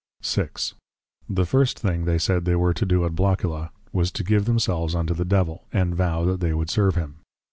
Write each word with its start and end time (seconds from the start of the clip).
VI. 0.23 0.49
The 1.29 1.45
\First 1.45 1.77
Thing\, 1.77 2.05
they 2.05 2.17
said, 2.17 2.43
they 2.45 2.55
were 2.55 2.73
to 2.73 2.87
do 2.87 3.05
at 3.05 3.13
Blockula, 3.13 3.69
was 3.93 4.11
to 4.13 4.23
give 4.23 4.45
themselves 4.45 4.95
unto 4.95 5.13
the 5.13 5.25
Devil, 5.25 5.67
and 5.71 5.93
\Vow\ 5.93 6.25
that 6.25 6.39
they 6.39 6.55
would 6.55 6.71
serve 6.71 6.95
him. 6.95 7.17